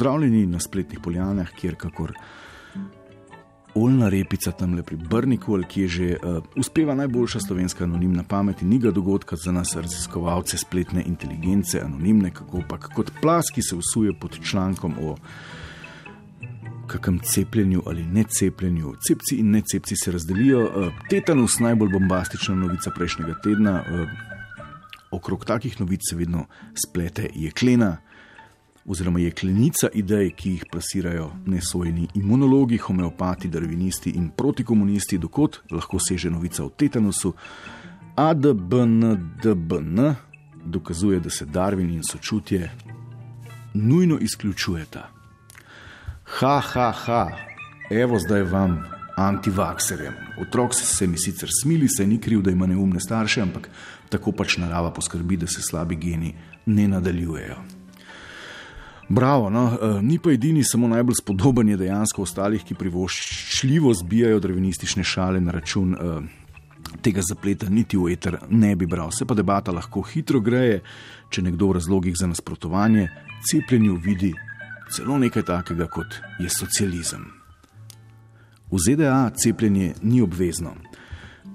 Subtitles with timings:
[0.00, 2.12] Pozdravljeni na spletnih poljanah, kjer kakor
[3.74, 8.62] oljna repica tam le pri Brniku, ki je že uh, uspeva najboljša slovenska anonimna pamet
[8.62, 13.76] in niga dogodka za nas, raziskovalce spletne inteligence, anonimne, kako pa kot plas, ki se
[13.76, 15.16] usuje pod člankom o
[16.86, 18.94] kakem cepljenju ali necepljenju.
[19.06, 20.64] Cepci in necepci se razdelijo.
[20.64, 23.82] Uh, tetanus, najbolj bombastična novica prejšnjega tedna.
[23.84, 24.08] Uh,
[25.10, 26.46] okrog takih novic se vedno
[26.88, 27.98] splete jeklena
[28.90, 36.30] oziroma jeklenica idej, ki jih plasirajo nesojeni imunologi, homeopati, darvinisti in protikomunisti, dokot lahko seže
[36.30, 37.32] novica o tetanusu.
[38.16, 40.14] ADBNDBN
[40.64, 42.70] dokazuje, da se Darwin in sočutje
[43.74, 45.08] nujno izključujeta.
[46.24, 47.30] Ha, ha, ha,
[47.90, 48.82] evo zdaj vam,
[49.16, 50.14] antivakserjem.
[50.40, 53.70] Otrok se mi sicer smili, saj ni kriv, da ima neumne starše, ampak
[54.08, 56.34] tako pač narava poskrbi, da se slabi geni
[56.66, 57.79] ne nadaljujejo.
[59.10, 59.72] Bravo, no?
[59.74, 65.40] E, ni pa edini, samo najbolj spodoben je dejansko ostalih, ki privoščljivo zbijajo drevenistične šale
[65.42, 66.12] na račun e,
[67.02, 69.10] tega zapleta, niti v eter ne bi bral.
[69.10, 70.84] Se pa debata lahko hitro greje,
[71.26, 73.08] če nekdo v razlogih za nasprotovanje
[73.50, 74.30] cepljenju vidi
[74.94, 77.26] celo nekaj takega, kot je socializem.
[78.70, 80.76] V ZDA cepljenje ni obvezno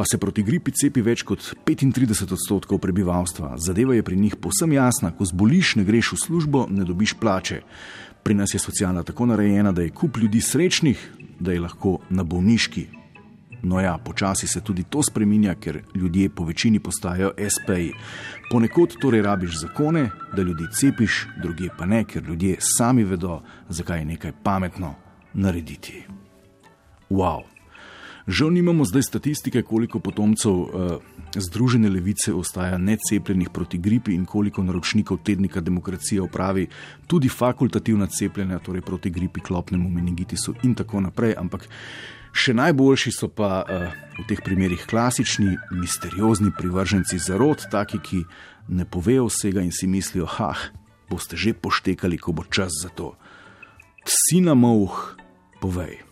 [0.00, 3.50] pa se proti gripi cepi več kot 35 odstotkov prebivalstva.
[3.60, 7.58] Zadeva je pri njih posem jasna: ko zboliš, ne greš v službo, ne dobiš plače.
[8.24, 11.04] Pri nas je socialna tako narejena, da je kup ljudi srečnih,
[11.40, 12.86] da je lahko na bolniški.
[13.60, 17.92] No ja, počasi se tudi to spreminja, ker ljudje po večini postajajo SP-ji.
[18.48, 24.00] Ponekod torej rabiš zakone, da ljudi cepiš, druge pa ne, ker ljudje sami vedo, zakaj
[24.00, 24.94] je nekaj pametno
[25.34, 26.06] narediti.
[27.10, 27.59] Wow!
[28.26, 30.68] Žal nimamo zdaj statistike, koliko potomcev uh,
[31.34, 36.66] Združene levice ostaja necepljenih proti gripi in koliko naročnikov tednika Demokracija opravi
[37.06, 41.34] tudi fakultativna cepljenja, torej proti gripi, klopnemu meningitisu in tako naprej.
[41.38, 41.68] Ampak
[42.32, 48.24] še najboljši so pa uh, v teh primerih klasični, misteriozni privrženci zarod, taki, ki
[48.68, 50.70] ne povejo vsega in si mislijo, ah,
[51.10, 53.14] boste že poštekali, ko bo čas za to.
[54.04, 55.16] Psi na moh,
[55.60, 56.09] povej.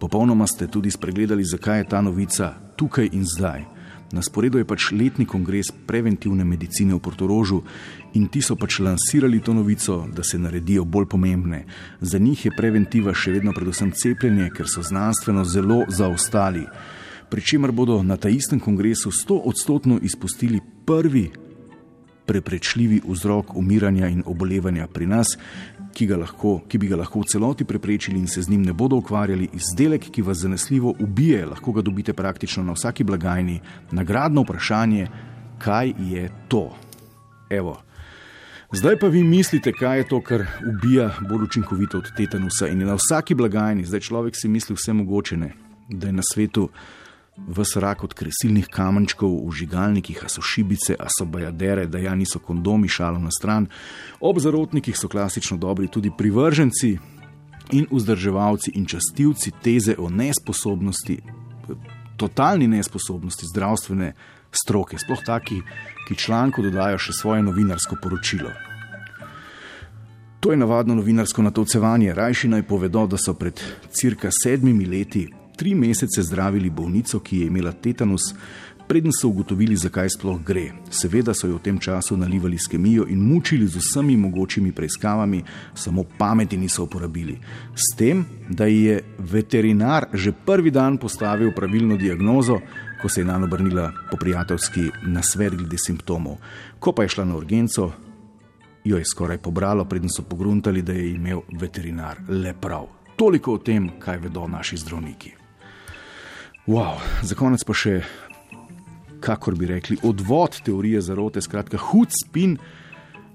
[0.00, 3.64] Popolnoma ste tudi spregledali, zakaj je ta novica tukaj in zdaj.
[4.12, 7.60] Na sporedu je pač letni kongres preventivne medicine v Portorožu
[8.16, 11.66] in ti so pač lansirali to novico, da se naredijo bolj pomembne.
[12.00, 16.64] Za njih je preventiva še vedno predvsem cepljenje, ker so znanstveno zelo zaostali.
[17.30, 21.28] Pričemer bodo na ta istem kongresu 100 odstotno izpustili prvi
[22.30, 25.34] preprečljivi vzrok umiranja in obolevanja pri nas,
[25.94, 29.00] ki, lahko, ki bi ga lahko v celoti preprečili in se z njim ne bodo
[29.02, 33.60] ukvarjali, izdelek, ki vas zanesljivo ubije, lahko ga dobite praktično na vsaki blagajni.
[33.90, 35.08] Nagradno vprašanje,
[35.58, 36.68] kaj je to?
[37.50, 37.80] Evo.
[38.72, 42.86] Zdaj pa vi mislite, kaj je to, kar ubija bolj učinkovito od tetanusa in je
[42.86, 45.38] na vsaki blagajni, zdaj človek si misli vse mogoče,
[45.88, 46.68] da je na svetu
[47.48, 52.14] vse rak od kresilnih kamenčkov v žigalnikih, a so šibice, a so bajadere, da ja
[52.14, 53.66] niso kondomi, šalo na stran.
[54.20, 56.98] Ob zarotnikih so klasično dobri tudi privrženci
[57.72, 61.20] in vzdrževalci in častilci teze o nesposobnosti,
[62.16, 64.12] totalni nesposobnosti zdravstvene
[64.52, 65.62] stroke, sploh taki,
[66.08, 68.50] ki članku dodajo še svoje novinarsko poročilo.
[70.40, 72.14] To je navadno novinarsko natolcevanje.
[72.14, 73.60] Rajši naj povedo, da so pred
[73.92, 75.28] cirka sedmimi leti
[75.60, 78.30] tri mesece zdravili bolnico, ki je imela tetanus,
[78.88, 80.70] preden so ugotovili, zakaj sploh gre.
[80.90, 85.42] Seveda so jo v tem času nalivali s kemijo in mučili z vsemi mogočimi preiskavami,
[85.74, 87.36] samo pameti niso uporabili.
[87.74, 92.56] S tem, da je veterinar že prvi dan postavil pravilno diagnozo,
[93.02, 96.38] ko se je na njo obrnila po prijateljski nasvet glede simptomov.
[96.78, 97.90] Ko pa je šla na urgenco,
[98.84, 102.88] jo je skoraj pobralo, preden so pogruntali, da je imel veterinar le prav.
[103.16, 105.39] Toliko o tem, kaj vedo naši zdravniki.
[106.70, 107.96] Wow, za konec pa še,
[109.18, 112.54] kako bi rekli, odvod teorije zarote, skratka, hud spin,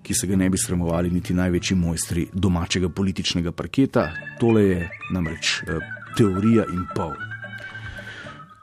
[0.00, 4.08] ki se ga ne bi sramovali niti največji mojstri domačega političnega parketa.
[4.40, 4.82] Tole je
[5.12, 7.27] namreč eh, teorija in pol.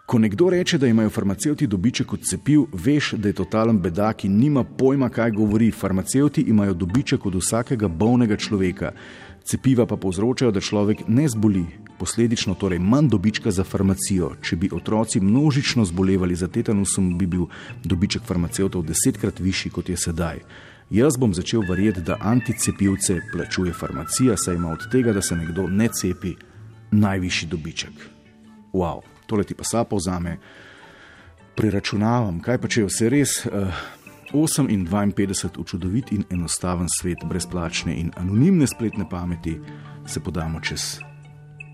[0.05, 4.37] Ko nekdo reče, da imajo farmacevti dobiček od cepiv, veš, da je totalen bedak in
[4.37, 5.71] nima pojma, kaj govori.
[5.71, 8.91] Farmacevti imajo dobiček od vsakega bolnega človeka.
[9.43, 11.65] Cepiva pa povzročajo, da človek ne zboli,
[11.99, 14.31] posledično torej manj dobička za farmacijo.
[14.41, 17.47] Če bi otroci množično zbolevali za tetanusom, bi bil
[17.83, 20.39] dobiček farmacevtov desetkrat višji kot je sedaj.
[20.89, 25.67] Jaz bom začel verjeti, da anticepivce plačuje farmacija, saj ima od tega, da se nekdo
[25.67, 26.35] ne cepi,
[26.91, 28.09] najvišji dobiček.
[28.73, 30.38] Wow, tole ti pa sa povzame.
[31.56, 33.38] Preračunavam, kaj pa če je vse res.
[33.45, 33.72] Uh,
[34.33, 39.60] 8 in 52 v čudovit in enostaven svet brezplačne in anonimne spletne pameti
[40.06, 41.00] se podamo čez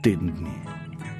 [0.03, 0.80] teden dni.